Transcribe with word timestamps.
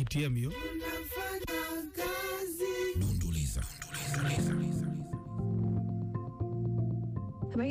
ATM 0.00 0.36
hiyo. 0.36 0.52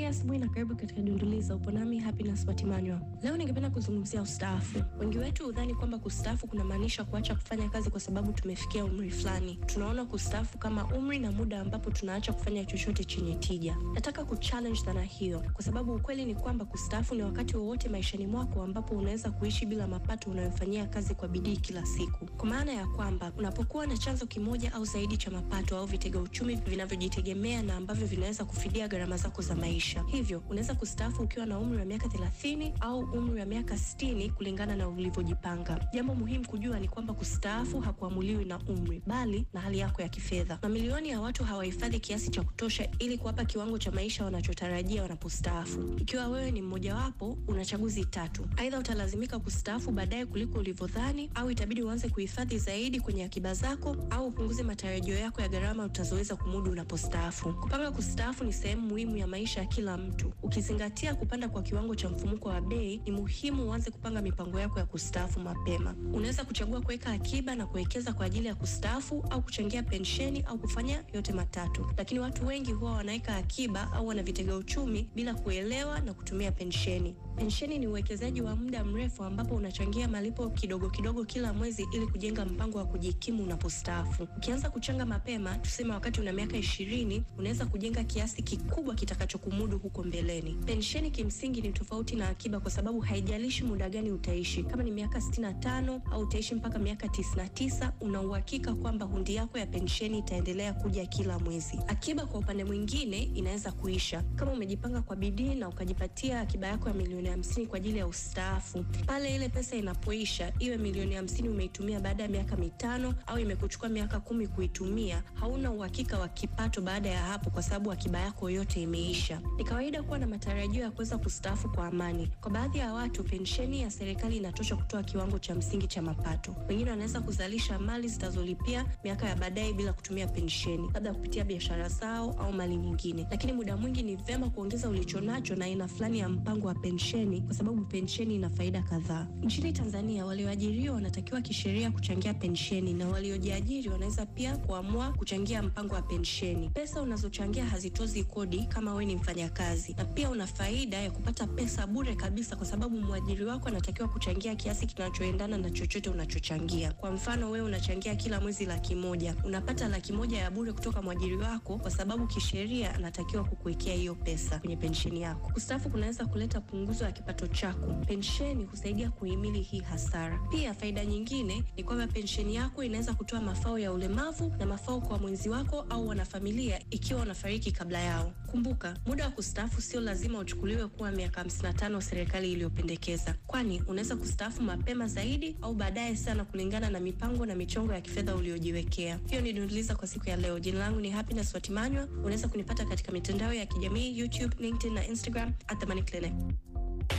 Habari 0.06 0.18
asubuhi 0.18 0.40
na 0.40 0.48
karibu 0.50 0.76
katika 0.76 1.02
Dunduliza. 1.02 1.56
Upo 1.56 1.72
nami 1.72 2.00
Happiness 2.00 2.46
Matimanywa. 2.46 3.02
Leo 3.24 3.38
ningependa 3.38 3.70
kuzungumzia 3.70 4.22
ustaafu. 4.22 4.84
Wengi 5.00 5.18
wetu 5.18 5.46
hudhani 5.46 5.76
kwamba 5.76 5.98
kustaafu 5.98 6.48
kunamaanisha 6.48 7.04
kuacha 7.04 7.36
kufanya 7.36 7.70
kazi 7.70 7.90
kwa 7.90 8.00
sababu 8.00 8.32
tumefikia 8.32 8.86
umri 8.86 9.12
fulani. 9.12 9.60
Tunaona 9.66 10.06
kustaafu 10.06 10.58
kama 10.58 10.86
umri 10.86 11.20
na 11.20 11.32
muda 11.32 11.62
ambapo 11.62 11.92
tunaacha 11.92 12.34
kufanya 12.34 12.66
chochote 12.66 13.04
chenye 13.04 13.36
tija. 13.36 13.78
Nataka 13.94 14.26
kuchallenge 14.26 14.82
dhana 14.86 15.02
hiyo, 15.04 15.44
kwa 15.54 15.64
sababu 15.64 15.94
ukweli 15.94 16.26
ni 16.26 16.36
kwamba 16.36 16.66
kustaafu 16.66 17.16
ni 17.16 17.24
wakati 17.24 17.58
wowote 17.58 17.90
maishani 17.90 18.28
mwako 18.28 18.64
ambapo 18.64 18.96
unaweza 18.96 19.32
kuishi 19.32 19.66
bila 19.66 19.88
mapato 19.88 20.32
unayofanyia 20.32 20.86
kazi 20.88 21.16
kwa 21.16 21.28
bidii 21.28 21.58
kila 21.58 21.86
siku, 21.86 22.26
kwa 22.26 22.46
maana 22.50 22.74
ya 22.74 22.88
kwamba 22.88 23.32
unapokuwa 23.38 23.88
na 23.88 23.98
chanzo 23.98 24.26
kimoja 24.26 24.74
au 24.74 24.86
zaidi 24.86 25.18
cha 25.18 25.32
mapato 25.32 25.78
au 25.78 25.86
vitega 25.86 26.20
uchumi 26.20 26.56
vinavyojitegemea 26.56 27.62
na 27.64 27.76
ambavyo 27.76 28.08
vinaweza 28.08 28.46
kufidia 28.46 28.88
gharama 28.88 29.18
zako 29.18 29.42
za 29.42 29.56
maisha. 29.56 29.95
Hivyo 30.04 30.44
unaweza 30.50 30.76
kustaafu 30.76 31.24
ukiwa 31.24 31.46
na 31.46 31.60
umri 31.60 31.78
wa 31.80 31.86
miaka 31.86 32.08
30 32.08 32.72
au 32.80 33.00
umri 33.00 33.40
wa 33.40 33.46
miaka 33.46 33.76
60 33.76 34.32
kulingana 34.32 34.76
na 34.76 34.88
ulivyojipanga. 34.90 35.80
Jambo 35.94 36.16
muhimu 36.16 36.48
kujua 36.48 36.80
ni 36.80 36.88
kwamba 36.88 37.14
kustaafu 37.14 37.80
hakuamuliwi 37.80 38.46
na 38.46 38.60
umri, 38.60 39.02
bali 39.08 39.46
na 39.54 39.62
hali 39.62 39.80
yako 39.80 40.02
ya 40.02 40.10
kifedha. 40.10 40.60
Mamilioni 40.62 41.10
ya 41.10 41.22
watu 41.22 41.44
hawahifadhi 41.44 42.00
kiasi 42.00 42.30
cha 42.32 42.44
kutosha 42.44 42.88
ili 43.00 43.18
kuwapa 43.18 43.46
kiwango 43.46 43.78
cha 43.78 43.92
maisha 43.92 44.26
wanachotarajia 44.26 45.02
wanapostaafu. 45.02 45.94
Ikiwa 45.98 46.28
wewe 46.28 46.52
ni 46.52 46.62
mmojawapo, 46.62 47.38
una 47.48 47.66
chaguzi 47.66 48.06
tatu: 48.06 48.46
aidha 48.58 48.80
utalazimika 48.80 49.40
kustaafu 49.40 49.92
baadaye 49.92 50.26
kuliko 50.26 50.60
ulivyodhani, 50.60 51.30
au 51.36 51.52
itabidi 51.52 51.84
uanze 51.84 52.10
kuhifadhi 52.10 52.58
zaidi 52.58 53.00
kwenye 53.00 53.24
akiba 53.24 53.54
zako, 53.54 53.96
au 54.10 54.28
upunguze 54.28 54.64
matarajio 54.64 55.16
yako 55.18 55.42
ya 55.42 55.48
gharama 55.50 55.86
utazoweza 55.86 56.36
kumudu 56.36 56.72
unapostaafu. 56.72 57.54
Kupanga 57.54 57.92
kustaafu 57.92 58.44
ni 58.44 58.54
sehemu 58.54 58.88
muhimu 58.88 59.18
ya 59.18 59.28
maisha 59.28 59.60
ya 59.60 59.66
kila 59.66 59.85
mtu. 59.98 60.34
Ukizingatia 60.44 61.16
kupanda 61.16 61.50
kwa 61.50 61.62
kiwango 61.62 61.96
cha 61.96 62.10
mfumuko 62.10 62.50
wa 62.50 62.62
bei, 62.62 63.02
ni 63.06 63.12
muhimu 63.12 63.70
uanze 63.70 63.92
kupanga 63.92 64.22
mipango 64.22 64.60
yako 64.60 64.80
ya 64.80 64.86
kustaafu 64.86 65.40
mapema. 65.40 65.96
Unaweza 66.14 66.44
kuchagua 66.46 66.82
kuweka 66.82 67.12
akiba 67.12 67.56
na 67.56 67.66
kuwekeza 67.66 68.14
kwa 68.14 68.26
ajili 68.26 68.48
ya 68.48 68.56
kustaafu, 68.56 69.26
au 69.30 69.42
kuchangia 69.42 69.84
pensheni, 69.84 70.42
au 70.42 70.58
kufanya 70.58 71.04
yote 71.14 71.34
matatu. 71.34 71.86
Lakini 71.98 72.20
watu 72.20 72.48
wengi 72.48 72.72
huwa 72.72 72.92
wanaweka 72.92 73.36
akiba 73.36 73.92
au 73.94 74.08
wana 74.08 74.24
vitega 74.24 74.56
uchumi 74.56 75.10
bila 75.16 75.34
kuelewa 75.34 76.00
na 76.00 76.14
kutumia 76.14 76.52
pensheni. 76.52 77.16
Pensheni 77.36 77.78
ni 77.80 77.88
uwekezaji 77.88 78.42
wa 78.42 78.56
muda 78.56 78.84
mrefu 78.84 79.24
ambapo 79.24 79.56
unachangia 79.56 80.08
malipo 80.08 80.50
kidogo 80.50 80.90
kidogo 80.90 81.26
kila 81.26 81.54
mwezi 81.54 81.88
ili 81.94 82.08
kujenga 82.08 82.46
mpango 82.46 82.78
wa 82.78 82.86
kujikimu 82.86 83.44
unapostaafu. 83.44 84.28
Ukianza 84.38 84.70
kuchanga 84.70 85.06
mapema, 85.06 85.58
tuseme 85.58 85.94
wakati 85.94 86.22
una 86.22 86.34
miaka 86.34 86.58
ishirini, 86.58 87.24
unaweza 87.38 87.66
kujenga 87.66 88.04
kiasi 88.04 88.42
kikubwa 88.44 88.96
kitakachokumudu 88.96 89.75
huko 89.78 90.04
mbeleni. 90.04 90.54
Pensheni 90.66 91.12
kimsingi 91.12 91.62
ni 91.62 91.72
tofauti 91.72 92.16
na 92.16 92.30
akiba 92.30 92.60
kwa 92.60 92.72
sababu 92.72 93.00
haijalishi 93.00 93.64
muda 93.64 93.90
gani 93.90 94.12
utaishi, 94.12 94.64
kama 94.64 94.84
ni 94.84 94.92
miaka 94.92 95.20
65 95.20 96.02
au 96.12 96.22
utaishi 96.22 96.56
mpaka 96.56 96.80
miaka 96.80 97.08
99, 97.08 97.92
una 98.02 98.22
uhakika 98.22 98.74
kwamba 98.74 99.06
hundi 99.06 99.36
yako 99.36 99.58
ya 99.58 99.66
pensheni 99.66 100.18
itaendelea 100.20 100.74
kuja 100.74 101.06
kila 101.06 101.40
mwezi. 101.40 101.80
Akiba 101.88 102.26
kwa 102.26 102.40
upande 102.40 102.64
mwingine 102.64 103.18
inaweza 103.24 103.72
kuisha 103.72 104.22
kama 104.36 104.52
umejipanga 104.52 105.02
kwa 105.02 105.16
bidii 105.16 105.56
na 105.56 105.70
ukajipatia 105.70 106.40
akiba 106.40 106.68
yako 106.68 106.88
ya 106.90 106.96
milioni 106.96 107.30
hamsini 107.30 107.68
kwa 107.68 107.78
ajili 107.78 107.98
ya 108.00 108.08
ustaafu. 108.08 108.84
Pale 109.06 109.36
ile 109.36 109.50
pesa 109.50 109.76
inapoisha, 109.76 110.54
iwe 110.60 110.78
milioni 110.78 111.16
hamsini 111.16 111.50
umeitumia 111.50 112.00
baada 112.00 112.24
ya 112.24 112.30
miaka 112.30 112.56
mitano 112.56 113.14
au 113.28 113.40
imekuchukua 113.40 113.90
miaka 113.90 114.20
kumi 114.20 114.48
kuitumia, 114.48 115.24
hauna 115.34 115.72
uhakika 115.72 116.20
wa 116.20 116.28
kipato 116.28 116.82
baada 116.82 117.10
ya 117.10 117.20
hapo, 117.22 117.50
kwa 117.50 117.64
sababu 117.64 117.92
akiba 117.92 118.20
yako 118.20 118.50
yote 118.50 118.82
imeisha. 118.82 119.42
Kawaida 119.70 120.04
kuwa 120.04 120.20
na 120.20 120.28
matarajio 120.28 120.82
ya 120.84 120.92
kuweza 120.92 121.18
kustaafu 121.18 121.70
kwa 121.70 121.88
amani. 121.88 122.32
Kwa 122.42 122.52
baadhi 122.52 122.78
ya 122.78 122.94
watu, 122.94 123.24
pensheni 123.24 123.82
ya 123.82 123.92
serikali 123.92 124.38
inatosha 124.38 124.76
kutoa 124.76 125.04
kiwango 125.04 125.40
cha 125.40 125.56
msingi 125.56 125.88
cha 125.88 126.02
mapato. 126.02 126.56
Wengine 126.70 126.90
wanaweza 126.90 127.22
kuzalisha 127.22 127.80
mali 127.80 128.08
zitazolipia 128.08 128.86
miaka 129.04 129.28
ya 129.30 129.36
baadaye 129.36 129.74
bila 129.74 129.94
kutumia 129.94 130.28
pensheni, 130.28 130.90
labda 130.94 131.14
kupitia 131.14 131.44
biashara 131.44 131.90
zao 131.90 132.32
au 132.40 132.54
mali 132.54 132.76
nyingine. 132.78 133.28
Lakini 133.32 133.54
muda 133.54 133.78
mwingi 133.78 134.04
ni 134.04 134.16
vema 134.16 134.50
kuongeza 134.50 134.90
ulichonacho 134.90 135.56
na 135.56 135.66
aina 135.66 135.88
fulani 135.88 136.20
ya 136.20 136.30
mpango 136.30 136.68
wa 136.68 136.76
pensheni, 136.76 137.42
kwa 137.42 137.54
sababu 137.56 137.86
pensheni 137.86 138.36
ina 138.36 138.50
faida 138.50 138.82
kadhaa. 138.82 139.28
Nchini 139.42 139.74
Tanzania, 139.74 140.26
walioajiriwa 140.26 140.96
wanatakiwa 140.96 141.42
kisheria 141.42 141.92
kuchangia 141.92 142.34
pensheni 142.34 142.94
na 142.94 143.08
waliojiajiri 143.08 143.90
wanaweza 143.90 144.26
pia 144.26 144.58
kuamua 144.58 145.12
kuchangia 145.14 145.64
mpango 145.64 145.96
wa 145.96 146.02
pensheni. 146.02 146.70
Pesa 146.70 147.02
unazochangia 147.02 147.66
hazitozi 147.66 148.24
kodi 148.24 148.64
kama 148.66 148.92
wewe 148.92 149.06
ni 149.06 149.16
mfanyakazi, 149.56 149.94
na 149.98 150.06
pia 150.06 150.30
una 150.30 150.48
faida 150.48 150.98
ya 150.98 151.12
kupata 151.12 151.48
pesa 151.48 151.88
bure 151.88 152.16
kabisa, 152.16 152.56
kwa 152.56 152.66
sababu 152.66 153.00
mwajiri 153.02 153.46
wako 153.46 153.68
anatakiwa 153.68 154.08
kuchangia 154.08 154.56
kiasi 154.56 154.88
kinachoendana 154.88 155.58
na 155.58 155.70
chochote 155.70 156.10
unachochangia. 156.10 156.92
Kwa 156.94 157.12
mfano, 157.12 157.52
wewe 157.52 157.66
unachangia 157.66 158.16
kila 158.16 158.42
mwezi 158.42 158.66
laki 158.66 158.96
moja, 158.96 159.36
unapata 159.44 159.88
laki 159.88 160.14
moja 160.14 160.38
ya 160.38 160.52
bure 160.52 160.74
kutoka 160.74 161.02
mwajiri 161.02 161.36
wako, 161.38 161.78
kwa 161.78 161.92
sababu 161.92 162.28
kisheria 162.28 162.96
anatakiwa 162.96 163.44
kukuwekea 163.44 163.96
hiyo 163.96 164.16
pesa 164.16 164.60
kwenye 164.60 164.76
pensheni 164.78 165.22
yako. 165.22 165.50
Kustaafu 165.54 165.90
kunaweza 165.90 166.26
kuleta 166.26 166.62
punguzo 166.62 167.06
ya 167.06 167.12
kipato 167.12 167.48
chako. 167.48 167.94
Pensheni 168.08 168.64
husaidia 168.66 169.10
kuhimili 169.12 169.62
hii 169.62 169.80
hasara. 169.82 170.40
Pia 170.52 170.74
faida 170.74 171.06
nyingine 171.06 171.64
ni 171.78 171.84
kwamba 171.84 172.08
pensheni 172.08 172.56
yako 172.56 172.84
inaweza 172.84 173.14
kutoa 173.14 173.42
mafao 173.42 173.80
ya 173.80 173.92
ulemavu 173.94 174.54
na 174.60 174.66
mafao 174.66 175.02
kwa 175.02 175.20
mwenzi 175.20 175.50
wako 175.50 175.86
au 175.90 176.08
wanafamilia 176.08 176.80
ikiwa 176.90 177.20
wanafariki 177.20 177.72
kabla 177.72 178.00
yao. 178.00 178.32
Kumbuka, 178.52 178.98
muda 179.06 179.26
wa 179.26 179.32
kustaafu 179.46 179.82
sio 179.82 180.02
lazima 180.02 180.40
uchukuliwe 180.40 180.88
kuwa 180.88 181.12
miaka 181.12 181.44
55 181.44 182.02
serikali 182.02 182.52
iliyopendekeza, 182.52 183.36
kwani 183.48 183.82
unaweza 183.88 184.16
kustaafu 184.16 184.62
mapema 184.64 185.08
zaidi 185.08 185.56
au 185.62 185.74
baadaye 185.74 186.16
sana 186.16 186.46
kulingana 186.46 186.90
na 186.90 187.00
mipango 187.00 187.46
na 187.46 187.56
michongo 187.56 187.94
ya 187.94 188.02
kifedha 188.02 188.36
uliojiwekea. 188.36 189.20
Hiyo 189.30 189.42
ni 189.42 189.54
Dunduliza 189.54 189.96
kwa 189.96 190.08
siku 190.08 190.30
ya 190.30 190.36
leo. 190.38 190.60
Jina 190.60 190.80
langu 190.80 191.00
ni 191.00 191.10
Happiness 191.10 191.54
Watimanywa. 191.54 192.04
Unaweza 192.06 192.48
kunipata 192.48 192.86
katika 192.86 193.12
mitandao 193.12 193.54
ya 193.54 193.66
kijamii 193.66 194.18
YouTube, 194.20 194.56
LinkedIn 194.60 194.94
na 194.94 195.08
Instagram 195.08 195.54
at 195.68 195.86
Clinic. 196.12 196.34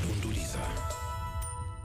Dunduliza. 0.09 0.59